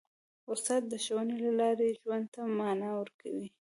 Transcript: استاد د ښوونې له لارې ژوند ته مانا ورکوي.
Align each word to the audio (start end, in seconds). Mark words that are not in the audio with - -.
استاد 0.51 0.81
د 0.91 0.93
ښوونې 1.05 1.35
له 1.45 1.51
لارې 1.59 1.97
ژوند 2.01 2.25
ته 2.33 2.41
مانا 2.57 2.89
ورکوي. 2.99 3.47